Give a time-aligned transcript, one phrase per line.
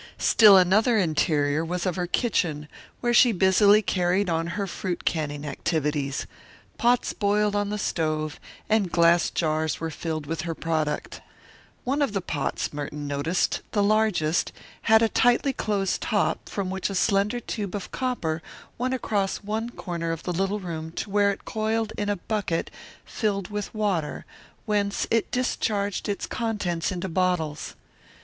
[0.17, 2.67] Still another interior was of her kitchen
[3.01, 6.25] where she busily carried on her fruit canning activities.
[6.79, 11.21] Pots boiled on the stove and glass jars were filled with her product.
[11.83, 14.51] One of the pots, Merton noticed, the largest,
[14.89, 18.41] had a tightly closed top from which a slender tube of copper
[18.79, 22.71] went across one corner of the little room to where it coiled in a bucket
[23.05, 24.25] filled with water,
[24.65, 27.75] whence it discharged its contents into bottles.